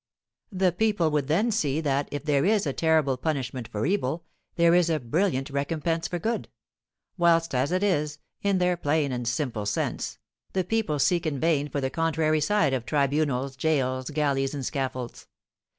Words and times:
The 0.51 0.71
people 0.71 1.11
would 1.11 1.27
then 1.27 1.51
see 1.51 1.79
that, 1.79 2.09
if 2.11 2.23
there 2.23 2.43
is 2.43 2.65
a 2.65 2.73
terrible 2.73 3.17
punishment 3.17 3.67
for 3.67 3.85
evil, 3.85 4.25
there 4.55 4.73
is 4.73 4.89
a 4.89 4.99
brilliant 4.99 5.51
recompense 5.51 6.07
for 6.07 6.17
good; 6.17 6.49
whilst 7.19 7.53
as 7.53 7.71
it 7.71 7.83
is, 7.83 8.17
in 8.41 8.57
their 8.57 8.75
plain 8.75 9.11
and 9.11 9.27
simple 9.27 9.67
sense, 9.67 10.17
the 10.53 10.63
people 10.63 10.97
seek 10.97 11.27
in 11.27 11.39
vain 11.39 11.69
for 11.69 11.81
the 11.81 11.91
contrary 11.91 12.41
side 12.41 12.73
of 12.73 12.83
tribunals, 12.83 13.55
gaols, 13.55 14.09
galleys, 14.09 14.55
and 14.55 14.65
scaffolds. 14.65 15.27